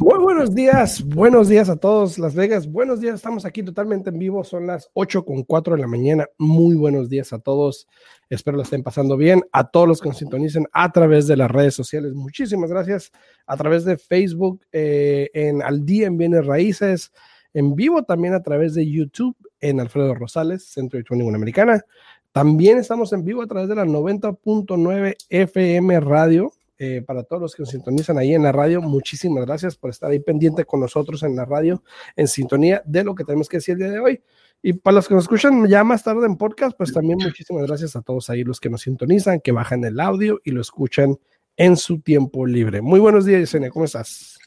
[0.00, 4.18] Muy buenos días, buenos días a todos Las Vegas, buenos días, estamos aquí totalmente en
[4.20, 7.88] vivo, son las 8 con 4 de la mañana, muy buenos días a todos,
[8.30, 11.50] espero lo estén pasando bien, a todos los que nos sintonicen a través de las
[11.50, 13.10] redes sociales, muchísimas gracias,
[13.44, 17.10] a través de Facebook, eh, en Al Día en Bienes Raíces,
[17.52, 21.82] en vivo también a través de YouTube, en Alfredo Rosales, Centro de Tuning Americana,
[22.30, 27.54] también estamos en vivo a través de la 90.9 FM Radio, eh, para todos los
[27.54, 31.22] que nos sintonizan ahí en la radio, muchísimas gracias por estar ahí pendiente con nosotros
[31.24, 31.82] en la radio,
[32.14, 34.22] en sintonía de lo que tenemos que decir el día de hoy.
[34.62, 37.96] Y para los que nos escuchan ya más tarde en podcast, pues también muchísimas gracias
[37.96, 41.16] a todos ahí los que nos sintonizan, que bajan el audio y lo escuchan
[41.56, 42.80] en su tiempo libre.
[42.80, 44.38] Muy buenos días, Yesenia, ¿cómo estás?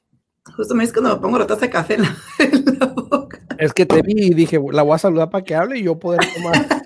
[0.56, 3.42] Justo me dice cuando me pongo la taza de café en la, boca.
[3.58, 6.00] Es que te vi y dije, la voy a saludar para que hable y yo
[6.00, 6.66] poder tomar.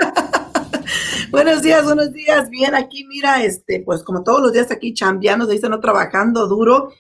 [1.32, 2.50] Buenos días, buenos días.
[2.50, 6.92] Bien, aquí mira, este, pues como todos los días aquí chambeando, se no trabajando duro.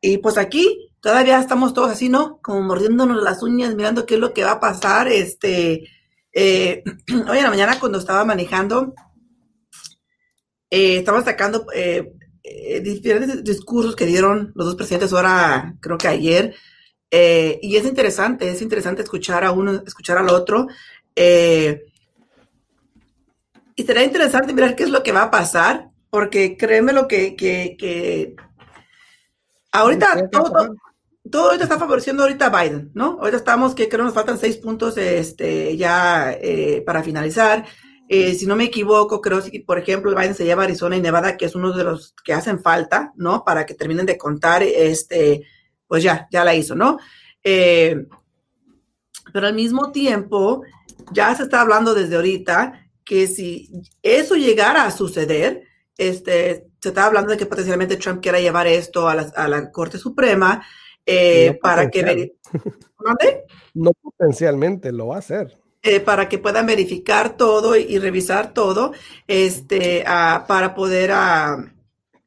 [0.00, 2.40] Y pues aquí todavía estamos todos así, ¿no?
[2.42, 5.08] Como mordiéndonos las uñas, mirando qué es lo que va a pasar.
[5.08, 5.84] Este,
[6.32, 6.82] eh,
[7.28, 8.94] hoy en la mañana cuando estaba manejando,
[10.70, 12.12] eh, estaba sacando eh,
[12.82, 16.54] diferentes discursos que dieron los dos presidentes ahora, creo que ayer.
[17.10, 20.68] y es interesante, es interesante escuchar a uno, escuchar al otro.
[21.20, 21.87] Eh,
[23.78, 27.36] y será interesante mirar qué es lo que va a pasar, porque créeme lo que,
[27.36, 28.34] que,
[29.70, 30.74] ahorita todo,
[31.30, 33.18] todo, está favoreciendo ahorita a Biden, ¿no?
[33.20, 37.66] Ahorita estamos que creo nos faltan seis puntos este, ya eh, para finalizar.
[38.08, 41.36] Eh, si no me equivoco, creo que, por ejemplo, Biden se lleva Arizona y Nevada,
[41.36, 43.44] que es uno de los que hacen falta, ¿no?
[43.44, 45.46] Para que terminen de contar, este,
[45.86, 46.98] pues ya, ya la hizo, ¿no?
[47.44, 48.06] Eh,
[49.32, 50.64] pero al mismo tiempo,
[51.12, 53.70] ya se está hablando desde ahorita que si
[54.02, 55.62] eso llegara a suceder,
[55.96, 60.62] este, se está hablando de que potencialmente Trump quiera llevar esto a la, Corte Suprema
[61.06, 62.34] eh, para que...
[63.72, 65.56] No potencialmente, lo va a hacer.
[65.82, 68.92] Eh, para que puedan verificar todo y, revisar todo,
[69.26, 71.10] este, para poder,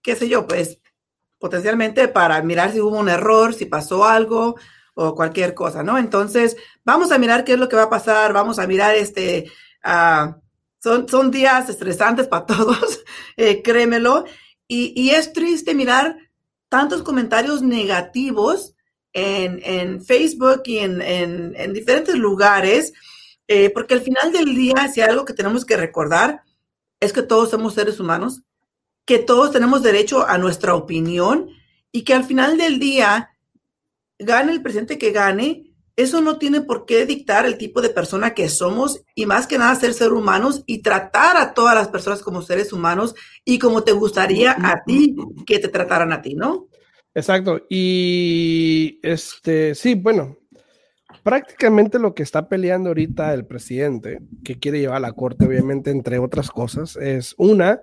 [0.01, 0.79] qué sé yo, pues
[1.37, 4.55] potencialmente para mirar si hubo un error, si pasó algo
[4.95, 5.99] o cualquier cosa, ¿no?
[5.99, 9.51] Entonces, vamos a mirar qué es lo que va a pasar, vamos a mirar este,
[10.81, 13.03] son, días estresantes para todos,
[13.37, 14.25] eh, créemelo.
[14.67, 16.15] Y, es triste mirar
[16.69, 18.73] tantos comentarios negativos
[19.11, 22.93] en, Facebook y en, diferentes lugares,
[23.49, 26.43] eh, porque al final del día, si algo que tenemos que recordar,
[27.01, 28.43] es que todos somos seres humanos,
[29.05, 31.49] que todos tenemos derecho a nuestra opinión
[31.91, 33.31] y que al final del día,
[34.19, 35.70] gane el presidente que gane,
[36.01, 39.57] eso no tiene por qué dictar el tipo de persona que somos y más que
[39.57, 43.83] nada ser ser humanos y tratar a todas las personas como seres humanos y como
[43.83, 46.67] te gustaría a ti que te trataran a ti, ¿no?
[47.13, 47.61] Exacto.
[47.69, 50.37] Y este, sí, bueno,
[51.23, 55.91] prácticamente lo que está peleando ahorita el presidente, que quiere llevar a la corte, obviamente,
[55.91, 57.81] entre otras cosas, es una,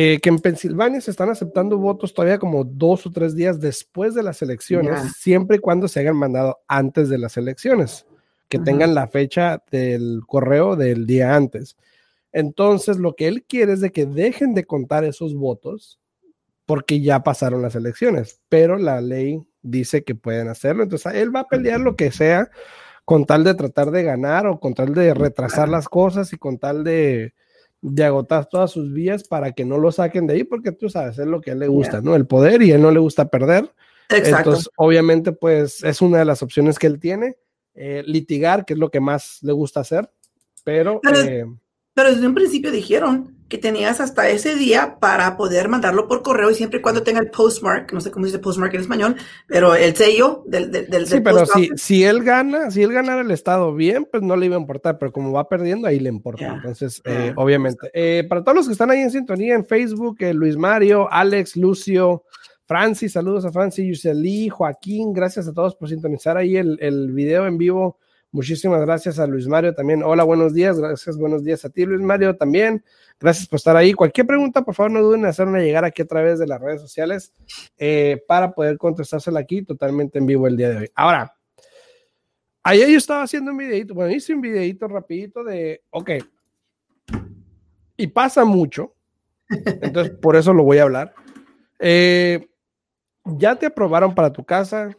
[0.00, 4.14] eh, que en Pensilvania se están aceptando votos todavía como dos o tres días después
[4.14, 8.06] de las elecciones, siempre y cuando se hayan mandado antes de las elecciones,
[8.48, 11.76] que tengan la fecha del correo del día antes.
[12.30, 15.98] Entonces, lo que él quiere es de que dejen de contar esos votos
[16.64, 20.84] porque ya pasaron las elecciones, pero la ley dice que pueden hacerlo.
[20.84, 22.52] Entonces, él va a pelear lo que sea
[23.04, 26.58] con tal de tratar de ganar o con tal de retrasar las cosas y con
[26.58, 27.34] tal de,
[27.80, 31.18] de agotar todas sus vías para que no lo saquen de ahí, porque tú sabes,
[31.18, 32.14] es lo que a él le gusta, ¿no?
[32.16, 33.72] El poder y a él no le gusta perder.
[34.08, 34.38] Exacto.
[34.38, 37.36] Entonces, obviamente, pues es una de las opciones que él tiene,
[37.74, 40.10] eh, litigar, que es lo que más le gusta hacer,
[40.64, 41.00] pero...
[41.12, 41.44] eh,
[41.94, 46.50] pero desde un principio dijeron que tenías hasta ese día para poder mandarlo por correo
[46.50, 49.16] y siempre y cuando tenga el postmark, no sé cómo dice postmark en español,
[49.46, 50.70] pero el sello del...
[50.70, 54.36] del, sí, pero si, si él gana, si él ganara el Estado bien, pues no
[54.36, 56.46] le iba a importar, pero como va perdiendo, ahí le importa.
[56.46, 57.90] Entonces, eh, obviamente.
[57.94, 61.56] Eh, para todos los que están ahí en sintonía en Facebook, eh, Luis Mario, Alex,
[61.56, 62.24] Lucio,
[62.66, 67.46] Francis, saludos a Francis, Yuseli, Joaquín, gracias a todos por sintonizar ahí el, el video
[67.46, 67.98] en vivo
[68.30, 70.02] Muchísimas gracias a Luis Mario también.
[70.02, 70.78] Hola, buenos días.
[70.78, 72.84] Gracias, buenos días a ti, Luis Mario, también.
[73.18, 73.94] Gracias por estar ahí.
[73.94, 76.80] Cualquier pregunta, por favor, no duden en hacerme llegar aquí a través de las redes
[76.80, 77.32] sociales
[77.78, 80.90] eh, para poder contestársela aquí totalmente en vivo el día de hoy.
[80.94, 81.34] Ahora,
[82.62, 86.10] ayer yo estaba haciendo un videito, bueno, hice un videito rapidito de, ok,
[87.96, 88.94] y pasa mucho,
[89.48, 91.14] entonces por eso lo voy a hablar.
[91.78, 92.46] Eh,
[93.24, 94.96] ya te aprobaron para tu casa,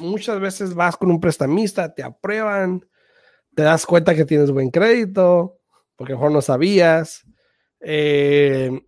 [0.00, 2.86] muchas veces vas con un prestamista, te aprueban,
[3.54, 5.58] te das cuenta que tienes buen crédito,
[5.96, 7.24] porque mejor no sabías.
[7.80, 8.82] Eh,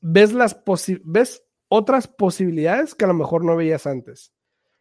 [0.00, 0.60] ves, las
[1.04, 4.32] ves otras posibilidades que a lo mejor no veías antes.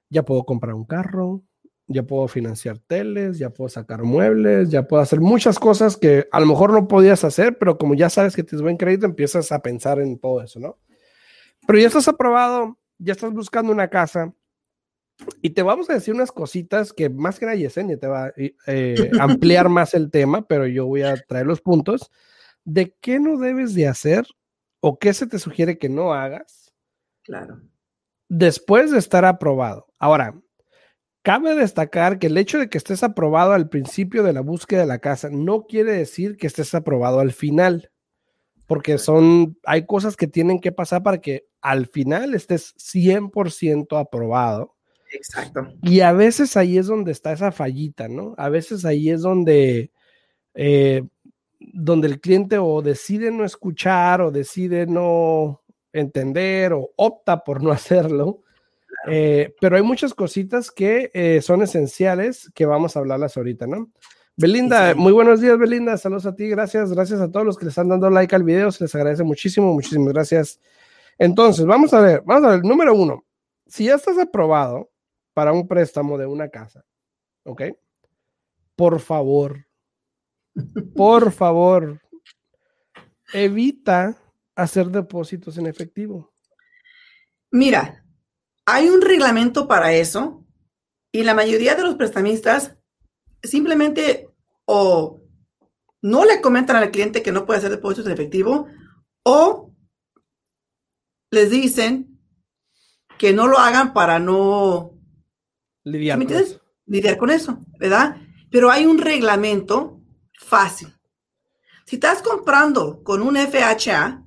[0.09, 1.41] ya puedo comprar un carro,
[1.87, 6.39] ya puedo financiar teles, ya puedo sacar muebles, ya puedo hacer muchas cosas que a
[6.41, 9.61] lo mejor no podías hacer, pero como ya sabes que tienes buen crédito, empiezas a
[9.61, 10.79] pensar en todo eso, ¿no?
[11.65, 14.33] Pero ya estás aprobado, ya estás buscando una casa
[15.41, 18.33] y te vamos a decir unas cositas que más que nada Yesenia te va a
[18.37, 22.11] eh, ampliar más el tema, pero yo voy a traer los puntos
[22.63, 24.25] de qué no debes de hacer
[24.79, 26.73] o qué se te sugiere que no hagas.
[27.23, 27.61] Claro.
[28.29, 29.87] Después de estar aprobado.
[29.99, 30.39] Ahora,
[31.21, 34.87] cabe destacar que el hecho de que estés aprobado al principio de la búsqueda de
[34.87, 37.91] la casa no quiere decir que estés aprobado al final,
[38.67, 44.75] porque son, hay cosas que tienen que pasar para que al final estés 100% aprobado.
[45.11, 45.67] Exacto.
[45.81, 48.33] Y a veces ahí es donde está esa fallita, ¿no?
[48.37, 49.91] A veces ahí es donde,
[50.53, 51.03] eh,
[51.59, 55.61] donde el cliente o decide no escuchar o decide no
[55.93, 58.43] entender o opta por no hacerlo.
[59.07, 63.89] Eh, pero hay muchas cositas que eh, son esenciales que vamos a hablarlas ahorita, ¿no?
[64.37, 65.97] Belinda, muy buenos días, Belinda.
[65.97, 66.91] Saludos a ti, gracias.
[66.93, 68.71] Gracias a todos los que le están dando like al video.
[68.71, 70.59] Se les agradece muchísimo, muchísimas gracias.
[71.17, 72.63] Entonces, vamos a ver, vamos a ver.
[72.63, 73.25] Número uno,
[73.67, 74.90] si ya estás aprobado
[75.33, 76.85] para un préstamo de una casa,
[77.43, 77.63] ¿ok?
[78.75, 79.67] Por favor,
[80.95, 82.01] por favor,
[83.33, 84.17] evita
[84.55, 86.31] hacer depósitos en efectivo.
[87.51, 88.05] Mira,
[88.65, 90.45] hay un reglamento para eso
[91.11, 92.77] y la mayoría de los prestamistas
[93.43, 94.29] simplemente
[94.65, 95.21] o
[96.01, 98.67] no le comentan al cliente que no puede hacer depósitos en efectivo
[99.23, 99.73] o
[101.31, 102.19] les dicen
[103.17, 105.00] que no lo hagan para no
[105.83, 106.61] lidiar, con eso.
[106.85, 108.17] lidiar con eso, ¿verdad?
[108.49, 110.01] Pero hay un reglamento
[110.33, 110.93] fácil.
[111.85, 114.25] Si estás comprando con un FHA,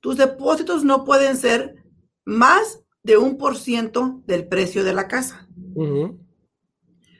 [0.00, 1.76] tus depósitos no pueden ser
[2.24, 5.48] más de un por ciento del precio de la casa.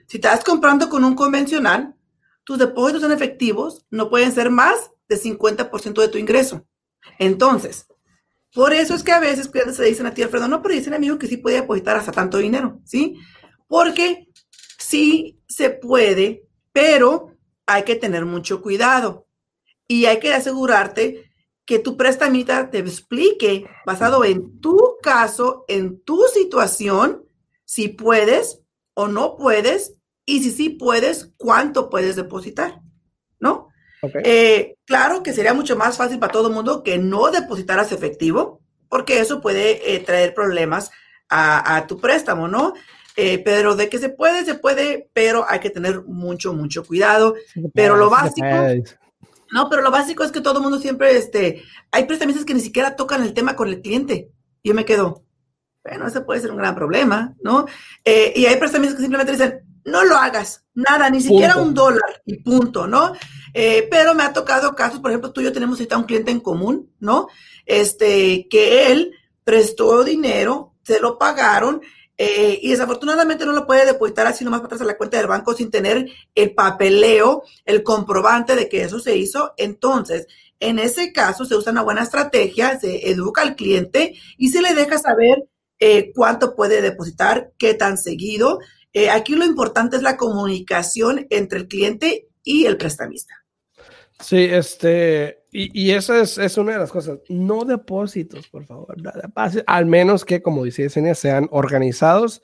[0.06, 1.96] Si estás comprando con un convencional,
[2.44, 6.66] tus depósitos en efectivos no pueden ser más de 50% de tu ingreso.
[7.18, 7.86] Entonces,
[8.54, 10.94] por eso es que a veces clientes se dicen a ti, Alfredo, no, pero dicen
[10.94, 13.16] amigo que sí puede depositar hasta tanto dinero, ¿sí?
[13.72, 14.28] Porque
[14.78, 19.26] sí se puede, pero hay que tener mucho cuidado
[19.88, 21.30] y hay que asegurarte
[21.64, 27.24] que tu prestamita te explique, basado en tu caso, en tu situación,
[27.64, 28.60] si puedes
[28.92, 29.94] o no puedes,
[30.26, 32.82] y si sí puedes, cuánto puedes depositar,
[33.40, 33.68] ¿no?
[34.22, 38.60] Eh, claro que sería mucho más fácil para todo el mundo que no depositaras efectivo,
[38.90, 40.90] porque eso puede eh, traer problemas
[41.32, 42.74] a, tu préstamo, ¿no?
[43.16, 47.34] Eh, pero de que se puede, se puede, pero hay que tener mucho, mucho cuidado.
[47.74, 48.46] pero lo básico,
[49.52, 52.60] no, pero lo básico es que todo el mundo siempre, este, hay prestamistas que ni
[52.60, 54.30] siquiera tocan el tema con el cliente.
[54.64, 55.24] Yo me quedo,
[55.84, 57.66] bueno, ese puede ser un gran problema, ¿no?
[58.02, 62.22] Eh, y hay prestamistas que simplemente dicen, no lo hagas, nada, ni siquiera un dólar
[62.24, 63.12] y punto, ¿no?
[63.52, 66.30] Eh, pero me ha tocado casos, por ejemplo, tú y yo tenemos ahorita un cliente
[66.30, 67.28] en común, ¿no?
[67.66, 69.12] Este, que él
[69.44, 71.82] prestó dinero, se lo pagaron
[72.18, 75.26] eh, y desafortunadamente no lo puede depositar así nomás para atrás a la cuenta del
[75.26, 79.54] banco sin tener el papeleo, el comprobante de que eso se hizo.
[79.56, 80.26] Entonces,
[80.60, 84.74] en ese caso se usa una buena estrategia, se educa al cliente y se le
[84.74, 85.44] deja saber
[85.80, 88.60] eh, cuánto puede depositar, qué tan seguido.
[88.92, 93.34] Eh, aquí lo importante es la comunicación entre el cliente y el prestamista.
[94.20, 97.18] Sí, este, y, y eso es, es, una de las cosas.
[97.28, 98.96] No depósitos, por favor.
[99.66, 102.42] Al menos que, como dice Yesenia, sean organizados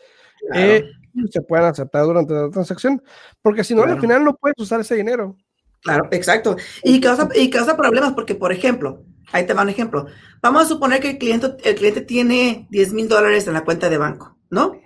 [0.55, 0.85] eh,
[1.15, 3.03] y se puedan aceptar durante la transacción.
[3.43, 5.37] Porque si no, al final no puedes usar ese dinero.
[5.81, 6.57] Claro, exacto.
[6.85, 10.07] Y causa, y causa problemas porque, por ejemplo, ahí te va un ejemplo.
[10.43, 13.88] Vamos a suponer que el cliente, el cliente tiene 10 mil dólares en la cuenta
[13.88, 14.81] de banco, ¿no?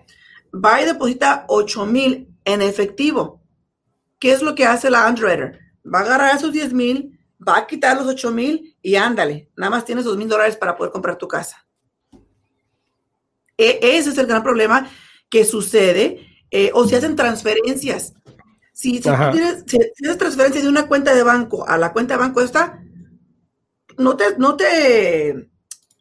[0.55, 3.43] Va y deposita 8 mil en efectivo.
[4.19, 5.63] ¿Qué es lo que hace la underwriter?
[5.83, 9.71] va a agarrar esos 10 mil, va a quitar los 8 mil y ándale, nada
[9.71, 11.67] más tienes 2 mil dólares para poder comprar tu casa.
[13.57, 14.89] E, ese es el gran problema
[15.29, 18.15] que sucede, eh, o si hacen transferencias.
[18.73, 22.21] Si, si, tienes, si, haces transferencia de una cuenta de banco a la cuenta de
[22.21, 22.83] banco esta,
[23.99, 25.51] no te, no te,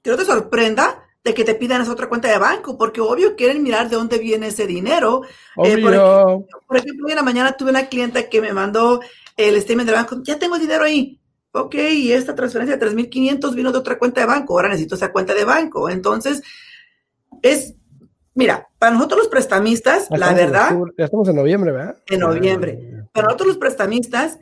[0.02, 3.36] que no te sorprenda de que te pidan esa otra cuenta de banco, porque obvio
[3.36, 5.22] quieren mirar de dónde viene ese dinero.
[5.24, 9.02] Eh, por, ejemplo, por, ejemplo, en la mañana tuve una clienta que me mandó
[9.38, 11.21] el statement del banco, ya tengo el dinero ahí.
[11.54, 15.12] Ok, y esta transferencia de 3.500 vino de otra cuenta de banco, ahora necesito esa
[15.12, 15.90] cuenta de banco.
[15.90, 16.42] Entonces,
[17.42, 17.76] es,
[18.34, 20.78] mira, para nosotros los prestamistas, la verdad...
[20.98, 21.98] ya estamos en noviembre, ¿verdad?
[22.08, 23.06] En noviembre.
[23.12, 24.40] Para nosotros los prestamistas,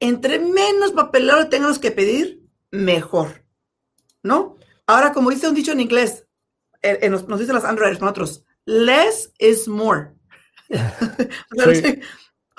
[0.00, 3.44] entre menos papelero tengamos que pedir, mejor,
[4.22, 4.56] ¿no?
[4.86, 6.26] Ahora, como dice un dicho en inglés,
[6.82, 10.12] eh, eh, nos, nos, dicen las underwriters nosotros, less is more.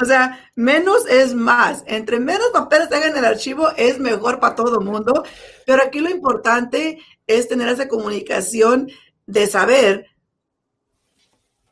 [0.01, 1.83] o, sea, menos es más.
[1.87, 5.23] Entre menos papeles tengan en el archivo es mejor para todo el mundo.
[5.65, 8.89] Pero aquí lo importante es tener esa comunicación
[9.25, 10.07] de saber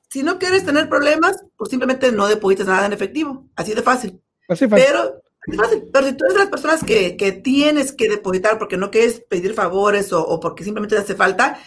[0.09, 3.45] si no quieres tener problemas, pues simplemente no deposites nada en efectivo.
[3.55, 4.21] Así de fácil.
[4.47, 4.85] Así fácil.
[4.87, 5.21] Pero,
[5.91, 9.21] pero si tú eres de las personas que, que, tienes que depositar porque no quieres
[9.21, 11.59] pedir favores o, o, porque simplemente te hace falta,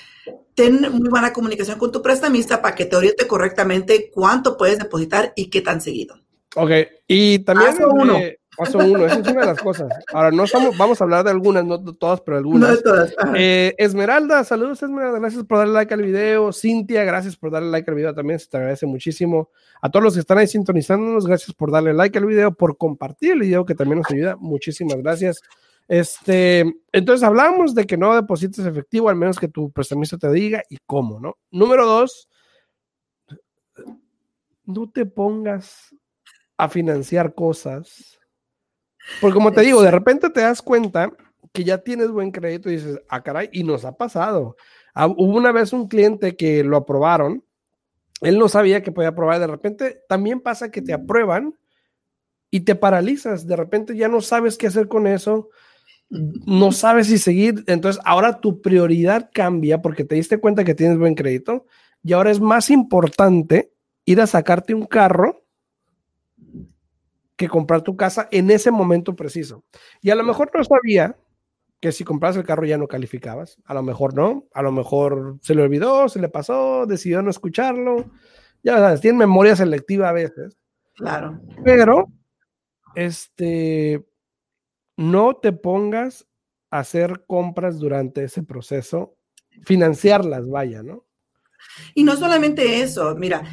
[0.54, 5.32] ten muy buena comunicación con tu prestamista para que te oriente correctamente cuánto puedes depositar
[5.36, 6.20] y qué tan seguido.
[6.57, 6.71] Ok,
[7.07, 7.75] y también...
[7.92, 8.19] uno.
[8.57, 9.88] Paso uno, esa es una de las cosas.
[10.12, 12.69] Ahora, no estamos, vamos a hablar de algunas, no de todas, pero algunas.
[12.69, 13.14] No de todas.
[13.35, 16.52] Eh, Esmeralda, saludos Esmeralda, gracias por darle like al video.
[16.52, 19.49] Cintia, gracias por darle like al video también, se te agradece muchísimo.
[19.80, 23.33] A todos los que están ahí sintonizándonos, gracias por darle like al video, por compartir
[23.33, 24.37] el video, que también nos ayuda.
[24.37, 25.40] Muchísimas gracias.
[25.88, 26.61] Este,
[26.92, 30.76] entonces hablamos de que no deposites efectivo, al menos que tu prestamista te diga y
[30.85, 31.38] cómo, ¿no?
[31.50, 32.28] Número dos,
[34.66, 35.95] no te pongas
[36.64, 38.18] a financiar cosas.
[39.20, 41.10] Porque como te digo, de repente te das cuenta
[41.52, 44.56] que ya tienes buen crédito y dices, ah, caray, y nos ha pasado.
[44.94, 47.44] Ah, hubo una vez un cliente que lo aprobaron,
[48.20, 51.54] él no sabía que podía aprobar, de repente también pasa que te aprueban
[52.50, 55.48] y te paralizas, de repente ya no sabes qué hacer con eso,
[56.10, 60.98] no sabes si seguir, entonces ahora tu prioridad cambia porque te diste cuenta que tienes
[60.98, 61.66] buen crédito
[62.02, 63.72] y ahora es más importante
[64.04, 65.39] ir a sacarte un carro
[67.40, 69.64] que comprar tu casa en ese momento preciso.
[70.02, 71.16] Y a lo mejor no sabía
[71.80, 73.56] que si compras el carro ya no calificabas.
[73.64, 74.47] A lo mejor no.
[74.52, 78.11] A lo mejor se le olvidó, se le pasó, decidió no escucharlo.
[78.62, 80.59] Ya sabes, tiene memoria selectiva a veces.
[80.97, 81.40] Claro.
[81.64, 82.09] Pero,
[82.94, 84.06] este,
[84.99, 86.26] no te pongas
[86.70, 89.16] a hacer compras durante ese proceso,
[89.64, 91.06] financiarlas, vaya, ¿no?
[91.94, 93.44] Y no solamente eso, mira,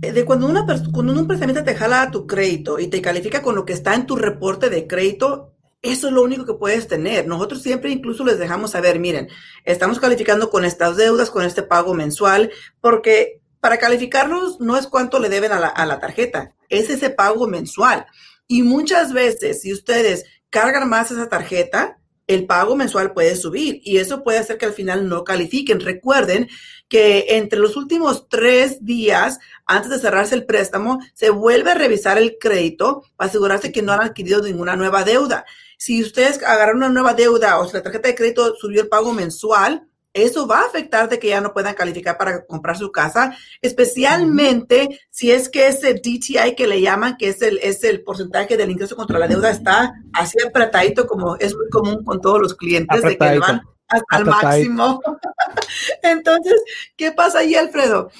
[0.00, 3.64] de cuando, una cuando un prestamista te jala tu crédito y te califica con lo
[3.64, 5.52] que está en tu reporte de crédito,
[5.82, 7.26] eso es lo único que puedes tener.
[7.26, 9.28] Nosotros siempre incluso les dejamos saber, miren,
[9.64, 15.18] estamos calificando con estas deudas, con este pago mensual, porque para calificarlos no es cuánto
[15.18, 18.06] le deben a la, a la tarjeta, es ese pago mensual.
[18.46, 21.99] Y muchas veces, si ustedes cargan más esa tarjeta,
[22.34, 25.80] el pago mensual puede subir y eso puede hacer que al final no califiquen.
[25.80, 26.48] Recuerden
[26.88, 32.18] que entre los últimos tres días antes de cerrarse el préstamo, se vuelve a revisar
[32.18, 35.44] el crédito para asegurarse que no han adquirido ninguna nueva deuda.
[35.76, 39.12] Si ustedes agarran una nueva deuda o si la tarjeta de crédito subió el pago
[39.12, 43.36] mensual, eso va a afectar de que ya no puedan calificar para comprar su casa,
[43.62, 48.56] especialmente si es que ese DTI que le llaman, que es el, es el porcentaje
[48.56, 52.54] del ingreso contra la deuda, está así apretadito como es muy común con todos los
[52.54, 55.00] clientes, de que van hasta el máximo.
[56.02, 56.60] Entonces,
[56.96, 58.10] ¿qué pasa ahí, Alfredo?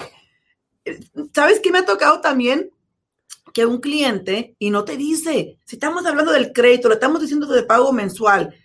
[1.33, 2.71] ¿Sabes qué me ha tocado también?
[3.53, 7.47] Que un cliente, y no te dice, si estamos hablando del crédito, le estamos diciendo
[7.47, 8.55] de pago mensual,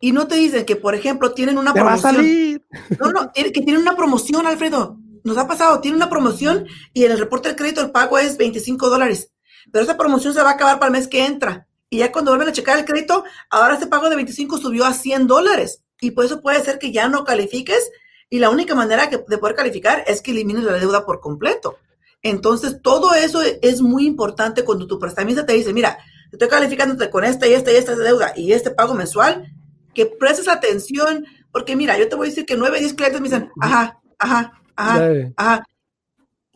[0.00, 2.62] y no te dicen que, por ejemplo, tienen una promoción.
[2.98, 4.98] No, no, que tienen una promoción, Alfredo.
[5.22, 8.38] Nos ha pasado, tiene una promoción y en el reporte del crédito el pago es
[8.38, 9.30] 25 dólares.
[9.70, 11.66] Pero esa promoción se va a acabar para el mes que entra.
[11.90, 14.94] Y ya cuando vuelven a checar el crédito, ahora ese pago de 25 subió a
[14.94, 15.82] 100 dólares.
[16.00, 17.90] Y por eso puede ser que ya no califiques.
[18.30, 21.76] Y la única manera de poder calificar es que elimines la deuda por completo.
[22.22, 25.98] Entonces, todo eso es muy importante cuando tu prestamista te dice, mira,
[26.32, 29.52] estoy calificándote con esta y esta y esta deuda y este pago mensual
[29.94, 33.28] que prestes atención, porque mira, yo te voy a decir que nueve, diez clientes me
[33.28, 35.64] dicen, ajá, ajá, ajá, ajá.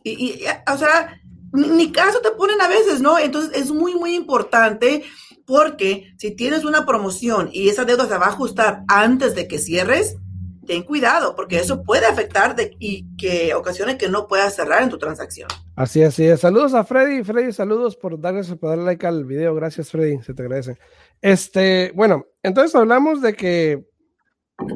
[0.03, 1.19] Y, o sea,
[1.51, 3.17] ni, caso te ponen a veces, ¿no?
[3.17, 5.03] Entonces es muy, muy importante
[5.45, 9.57] porque si tienes una promoción y esa deuda se va a ajustar antes de que
[9.57, 10.17] cierres,
[10.65, 14.89] ten cuidado, porque eso puede afectar de, y que ocasione que no puedas cerrar en
[14.89, 15.47] tu transacción.
[15.75, 16.39] Así, así es.
[16.39, 17.23] Saludos a Freddy.
[17.23, 19.53] Freddy, saludos por darle, por darle like al video.
[19.55, 20.21] Gracias, Freddy.
[20.23, 20.77] Se te agradece.
[21.21, 23.85] Este, bueno, entonces hablamos de que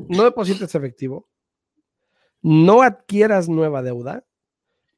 [0.10, 1.30] no deposites efectivo,
[2.42, 4.26] no adquieras nueva deuda,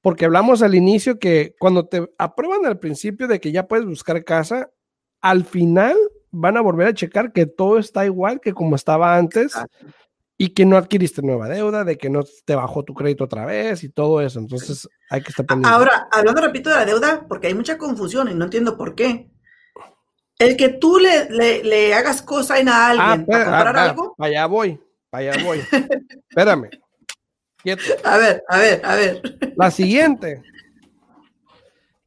[0.01, 4.23] porque hablamos al inicio que cuando te aprueban al principio de que ya puedes buscar
[4.23, 4.71] casa,
[5.21, 5.95] al final
[6.31, 9.53] van a volver a checar que todo está igual que como estaba antes
[10.37, 13.83] y que no adquiriste nueva deuda, de que no te bajó tu crédito otra vez
[13.83, 14.39] y todo eso.
[14.39, 15.69] Entonces hay que estar pendiente.
[15.69, 19.30] Ahora, hablando, repito, de la deuda, porque hay mucha confusión y no entiendo por qué.
[20.41, 24.15] El que tú le, le, hagas cosa a ah, alguien para comprar ah, algo.
[24.17, 24.81] Allá voy,
[25.11, 25.59] allá voy.
[26.29, 26.67] Espérame.
[28.03, 29.21] A ver, a ver, a ver.
[29.55, 30.41] La siguiente.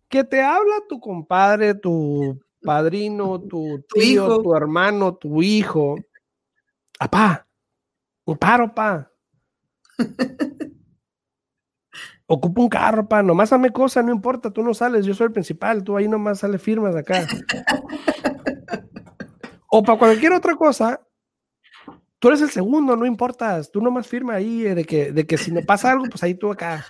[0.08, 5.94] Que te habla tu compadre, tu padrino, tu tío, tu, hermano, tu hijo.
[6.98, 7.46] Apá,
[8.24, 9.12] un paro, pa.
[12.26, 15.32] Ocupa un carro, pa, nomás hazme cosa, no importa, tú no sales, yo soy el
[15.32, 17.26] principal, tú ahí nomás sale firmas acá.
[19.68, 21.02] o para cualquier otra cosa,
[22.18, 25.36] tú eres el segundo, no importas, tú nomás firma ahí eh, de que, de que
[25.36, 26.86] si no pasa algo, pues ahí tú acá.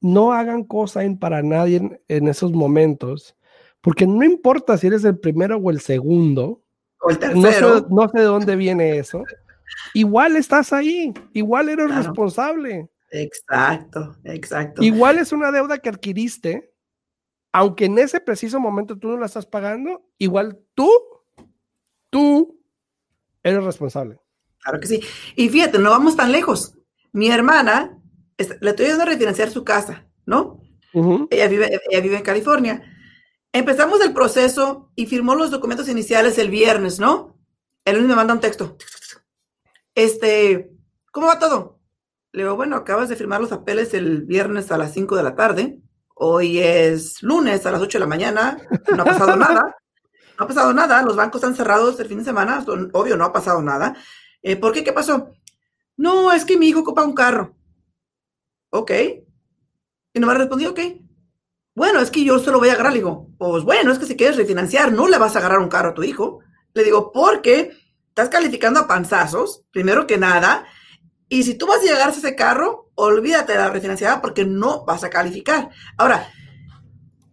[0.00, 3.36] No hagan cosa en para nadie en, esos momentos,
[3.82, 6.62] porque no importa si eres el primero o el segundo,
[7.02, 7.86] o el tercero.
[7.90, 9.22] No sé, de dónde viene eso.
[9.92, 12.88] Igual estás ahí, igual eres responsable.
[13.16, 14.82] Exacto, exacto.
[14.82, 16.72] Igual es una deuda que adquiriste,
[17.52, 20.90] aunque en ese preciso momento tú no la estás pagando, igual tú,
[22.10, 22.60] tú
[23.42, 24.20] eres responsable.
[24.58, 25.00] Claro que sí.
[25.36, 26.76] Y fíjate, no vamos tan lejos.
[27.12, 27.98] Mi hermana,
[28.36, 30.60] le estoy ayudando a refinanciar su casa, ¿no?
[31.30, 32.82] ella, vive, ella vive en California.
[33.52, 37.38] Empezamos el proceso y firmó los documentos iniciales el viernes, ¿no?
[37.84, 38.76] El lunes me manda un texto.
[39.94, 40.72] Este,
[41.10, 41.75] ¿cómo va todo?
[42.36, 45.34] Le digo, bueno, acabas de firmar los papeles el viernes a las 5 de la
[45.34, 45.80] tarde.
[46.14, 48.58] Hoy es lunes a las 8 de la mañana.
[48.94, 49.74] No ha pasado nada.
[50.38, 51.00] No ha pasado nada.
[51.00, 52.62] Los bancos están cerrados el fin de semana.
[52.92, 53.96] Obvio, no ha pasado nada.
[54.42, 54.84] Eh, ¿Por qué?
[54.84, 55.30] ¿Qué pasó?
[55.96, 57.56] No, es que mi hijo ocupa un carro.
[58.68, 58.90] Ok.
[60.12, 60.80] Y no me ha respondido, ok.
[61.74, 62.92] Bueno, es que yo se lo voy a agarrar.
[62.92, 65.70] Le digo, pues bueno, es que si quieres refinanciar, no le vas a agarrar un
[65.70, 66.40] carro a tu hijo.
[66.74, 67.72] Le digo, porque
[68.08, 70.66] estás calificando a panzazos, primero que nada.
[71.28, 74.84] Y si tú vas a llegar a ese carro, olvídate de la refinanciada porque no
[74.84, 75.70] vas a calificar.
[75.96, 76.28] Ahora,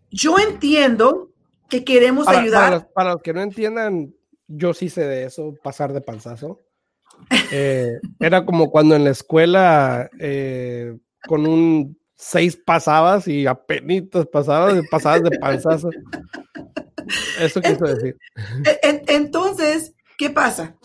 [0.09, 1.31] yo entiendo
[1.69, 2.69] que queremos ayudar.
[2.69, 4.13] Para para los, que no entiendan,
[4.47, 6.59] yo sí sé de eso, pasar de panzazo.
[7.51, 10.97] Eh, era como cuando en la escuela eh,
[11.27, 15.89] con un seis pasabas y apenas pasabas, pasabas de panzazo.
[17.39, 18.17] Eso quiso decir.
[19.07, 20.75] Entonces, ¿qué pasa?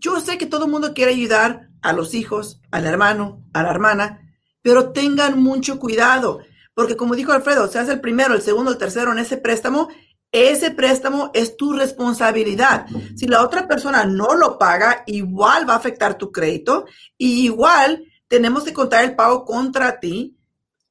[0.00, 3.70] Yo sé que todo el mundo quiere ayudar a los hijos, al hermano, a la
[3.70, 4.20] hermana,
[4.62, 6.40] pero tengan mucho cuidado,
[6.74, 9.88] porque como dijo Alfredo, seas el primero, el segundo, el tercero en ese préstamo,
[10.32, 12.86] ese préstamo es tu responsabilidad.
[13.14, 16.86] Si la otra persona no lo paga, igual va a afectar tu crédito
[17.18, 20.38] y igual tenemos que contar el pago contra ti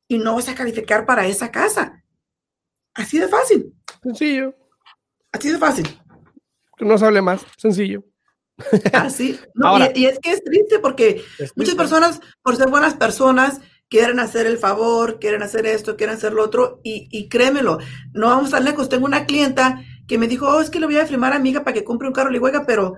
[0.07, 2.03] y no vas a calificar para esa casa.
[2.93, 3.73] Así de fácil.
[4.03, 4.53] Sencillo.
[5.31, 5.87] Así de fácil.
[6.79, 7.45] No se hable más.
[7.57, 8.03] Sencillo.
[8.93, 9.39] Así.
[9.95, 11.23] y, es que es triste porque
[11.55, 16.33] muchas personas, por ser buenas personas, quieren hacer el favor, quieren hacer esto, quieren hacer
[16.33, 17.79] lo otro, y, créemelo,
[18.13, 18.89] no vamos a lejos.
[18.89, 21.63] Tengo una clienta que me dijo, oh, es que le voy a firmar a amiga
[21.63, 22.29] para que compre un carro.
[22.29, 22.97] Le digo, pero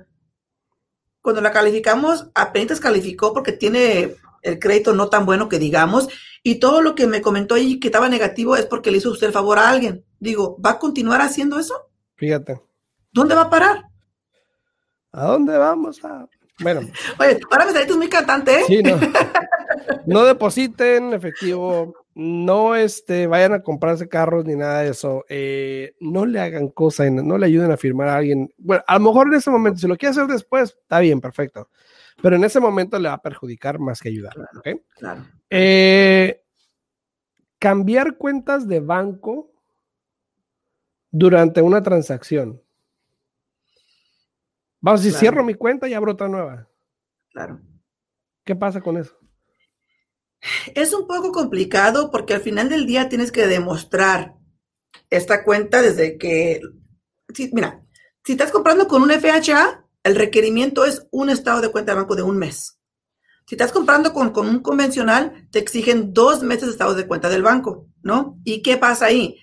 [1.21, 6.10] cuando la calificamos, apenas calificó porque tiene el crédito no tan bueno que digamos,
[6.43, 9.28] y todo lo que me comentó ahí que estaba negativo es porque le hizo usted
[9.28, 10.04] el favor a alguien.
[10.19, 11.76] Digo, ¿va a continuar haciendo eso?
[12.15, 12.62] Fíjate.
[13.12, 13.90] ¿Dónde va a parar?
[15.12, 16.28] ¿A dónde vamos a...?
[16.60, 16.82] Bueno.
[17.19, 18.63] Oye, ahora me saliste muy cantante, ¿eh?
[18.67, 19.00] Sí, no.
[20.06, 25.26] No depositen efectivo, no este, vayan a comprarse carros ni nada de eso.
[25.30, 28.54] Eh, no le hagan cosas, no le ayuden a firmar a alguien.
[28.58, 31.69] Bueno, a lo mejor en ese momento, si lo quiere hacer después, está bien, perfecto.
[32.21, 34.34] Pero en ese momento le va a perjudicar más que ayudar.
[34.97, 36.43] Claro, eh,
[37.58, 39.52] cambiar cuentas de banco
[41.10, 42.62] durante una transacción.
[44.82, 46.67] Vamos, si cierro mi cuenta y abro otra nueva.
[47.32, 47.62] Claro.
[48.44, 49.15] ¿Qué pasa con eso?
[50.74, 54.36] Es un poco complicado porque al final del día tienes que demostrar
[55.10, 56.62] esta cuenta desde que,
[57.54, 57.84] mira,
[58.26, 62.15] si estás comprando con un FHA, el requerimiento es un estado de cuenta de banco
[62.15, 62.80] de un mes.
[63.46, 67.30] Si estás comprando con, con un convencional, te exigen dos meses de estado de cuenta
[67.30, 68.39] del banco, ¿no?
[68.44, 69.38] ¿Y qué pasa ahí?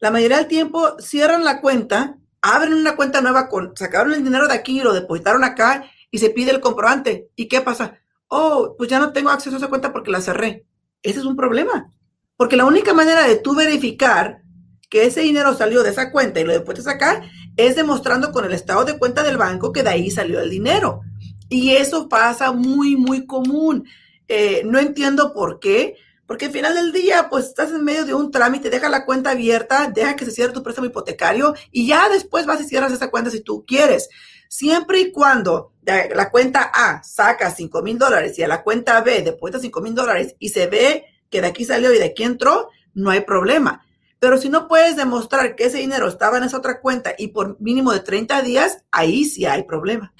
[0.00, 4.48] La mayoría del tiempo cierran la cuenta, abren una cuenta nueva con, sacaron el dinero
[4.48, 7.30] de aquí y lo depositaron acá y se pide el comprobante.
[7.36, 8.00] ¿Y qué pasa?
[8.30, 10.64] oh, pues ya no tengo acceso a esa cuenta porque la cerré.
[11.02, 11.90] Ese es un problema.
[12.36, 14.42] Porque la única manera de tú verificar
[14.88, 17.22] que ese dinero salió de esa cuenta y lo después acá
[17.56, 21.02] es demostrando con el estado de cuenta del banco que de ahí salió el dinero.
[21.48, 23.84] Y eso pasa muy, muy común.
[24.28, 25.96] Eh, no entiendo por qué,
[26.30, 29.32] porque al final del día, pues estás en medio de un trámite, deja la cuenta
[29.32, 33.10] abierta, deja que se cierre tu préstamo hipotecario y ya después vas y cierras esa
[33.10, 34.08] cuenta si tú quieres.
[34.48, 39.22] Siempre y cuando la cuenta A saca 5 mil dólares y a la cuenta B
[39.22, 42.68] deposita 5 mil dólares y se ve que de aquí salió y de aquí entró,
[42.94, 43.84] no hay problema.
[44.20, 47.60] Pero si no puedes demostrar que ese dinero estaba en esa otra cuenta y por
[47.60, 50.14] mínimo de 30 días, ahí sí hay problema.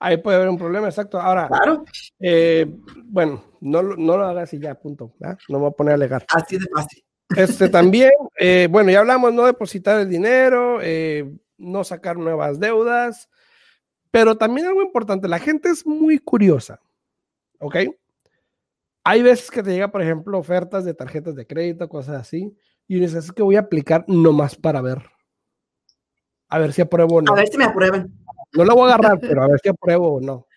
[0.00, 1.20] Ahí puede haber un problema, exacto.
[1.20, 1.84] Ahora, claro.
[2.18, 2.66] Eh,
[3.04, 5.14] bueno, no, no, lo hagas y ya, punto.
[5.20, 6.24] No me voy a poner a alegar.
[6.28, 7.04] Así de fácil.
[7.36, 13.28] Este también, eh, bueno, ya hablamos, no depositar el dinero, eh, no sacar nuevas deudas,
[14.12, 16.80] pero también algo importante, la gente es muy curiosa,
[17.58, 17.76] ¿ok?
[19.06, 22.98] hay veces que te llega, por ejemplo, ofertas de tarjetas de crédito, cosas así, y
[22.98, 25.00] dices, es que voy a aplicar nomás para ver.
[26.48, 27.32] A ver si apruebo o no.
[27.32, 28.12] A ver si me aprueban.
[28.52, 30.48] No la voy a agarrar, pero a ver si apruebo o no.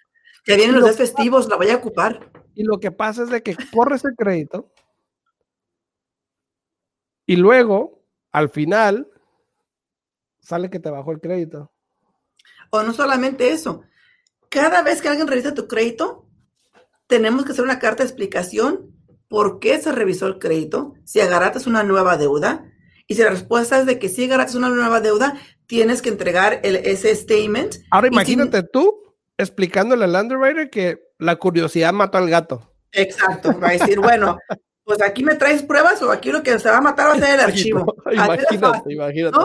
[0.44, 2.32] Que vienen los días festivos, la voy a ocupar.
[2.60, 4.70] Y lo que pasa es de que corres el crédito
[7.26, 9.08] y luego, al final,
[10.42, 11.72] sale que te bajó el crédito.
[12.70, 13.84] O no solamente eso.
[14.50, 16.28] Cada vez que alguien revisa tu crédito,
[17.08, 18.94] tenemos que hacer una carta de explicación
[19.30, 22.70] por qué se revisó el crédito, si agarraste una nueva deuda.
[23.08, 26.60] Y si la respuesta es de que si agarraste una nueva deuda, tienes que entregar
[26.64, 27.78] el, ese statement.
[27.90, 32.74] Ahora imagínate tú explicándole al underwriter que la curiosidad mató al gato.
[32.92, 34.40] Exacto, va a decir, bueno,
[34.84, 37.20] pues aquí me traes pruebas o aquí lo que se va a matar va a
[37.20, 37.96] ser el archivo.
[38.12, 39.38] imagínate, imagínate.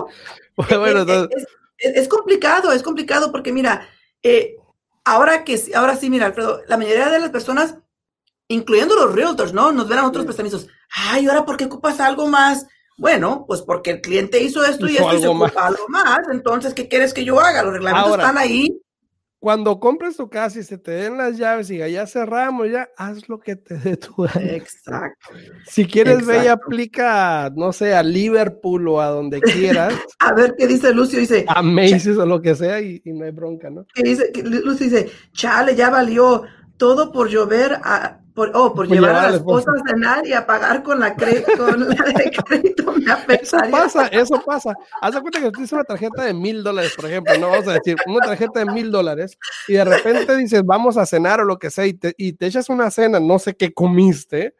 [1.78, 3.86] es, complicado, es complicado porque mira,
[4.22, 4.56] eh,
[5.04, 7.76] ahora que ahora sí, mira, Alfredo, la mayoría de las personas,
[8.48, 9.72] incluyendo los realtors, ¿no?
[9.72, 10.68] Nos ven a otros prestamistas.
[11.10, 12.66] Ay, ahora, ¿por qué ocupas algo más?
[12.96, 16.20] Bueno, pues porque el cliente hizo esto y esto y se ocupa algo más.
[16.30, 17.64] Entonces, ¿qué quieres que yo haga?
[17.64, 18.80] Los reglamentos están ahí
[19.44, 23.28] cuando compres tu casa y se te den las llaves y ya cerramos, ya haz
[23.28, 25.28] lo que te dé tu Exacto.
[25.66, 29.92] Si quieres ver, aplica, no sé, a Liverpool o a donde quieras.
[30.18, 31.44] a ver qué dice Lucio, dice.
[31.46, 33.84] A Macy's o lo que sea y, no hay bronca, ¿no?
[33.94, 36.44] Que dice, Lucio dice, chale, ya valió
[36.76, 40.44] todo por llover a, por, oh, por, llevar, a la esposa a cenar y a
[40.44, 41.14] pagar con la,
[41.56, 42.94] con la de crédito.
[43.28, 44.74] eso pasa, eso pasa.
[45.00, 47.74] Haz de cuenta que tienes una tarjeta de mil dólares, por ejemplo, no vamos a
[47.74, 51.58] decir, una tarjeta de mil dólares, y de repente dices, vamos a cenar o lo
[51.58, 54.54] que sea, y te, y te echas una cena, no sé qué comiste,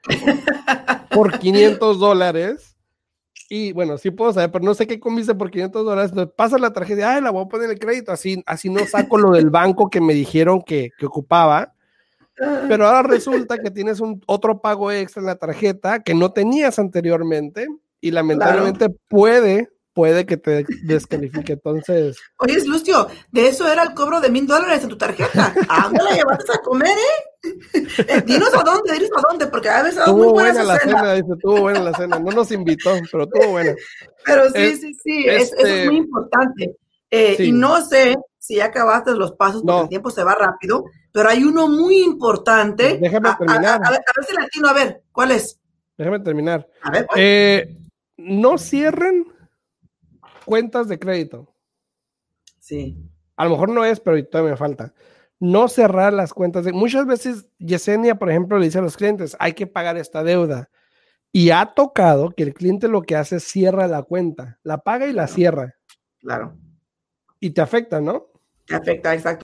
[1.10, 2.70] por 500 dólares.
[3.50, 6.12] Y bueno, sí puedo saber, pero no sé qué comiste por 500 dólares.
[6.34, 9.32] Pasa la tarjeta, ay, la voy a poner el crédito, así, así no saco lo
[9.32, 11.73] del banco que me dijeron que, que ocupaba
[12.36, 16.78] pero ahora resulta que tienes un otro pago extra en la tarjeta que no tenías
[16.78, 17.68] anteriormente
[18.00, 21.54] y lamentablemente puede, puede que te descalifique.
[21.54, 22.18] Entonces.
[22.38, 25.54] Oye, Lucio, de eso era el cobro de mil dólares en tu tarjeta.
[25.68, 27.86] ¿A dónde la llevaste a comer, eh?
[28.08, 28.22] eh?
[28.26, 31.14] Dinos a dónde, dinos a dónde, porque a veces muy buena, la cena.
[31.14, 32.18] Dice, tuvo buena la cena.
[32.18, 33.74] No nos invitó, pero tuvo buena.
[34.24, 36.76] Pero sí, sí, sí, eso es este muy importante.
[37.10, 40.84] Eh, y no sé si ya acabaste los pasos porque el tiempo se va rápido,
[41.14, 42.98] pero hay uno muy importante.
[42.98, 43.80] Déjame terminar.
[43.84, 45.60] A, ver, si latino, a ver, ¿cuál es?
[45.96, 46.68] Déjame terminar.
[46.82, 47.78] A ver, eh,
[48.16, 49.24] no cierren
[50.44, 51.54] cuentas de crédito.
[52.58, 52.98] Sí.
[53.36, 54.92] A lo mejor no es, pero todavía me falta.
[55.38, 56.72] No cerrar las cuentas de.
[56.72, 60.68] Muchas veces Yesenia, por ejemplo, le dice a los clientes, hay que pagar esta deuda.
[61.30, 65.06] Y ha tocado que el cliente lo que hace es cierra la cuenta, la paga
[65.06, 65.76] y la cierra.
[66.18, 66.56] Claro.
[67.38, 68.32] Y te afecta, ¿no?
[68.66, 69.28] Te afecta, exacto.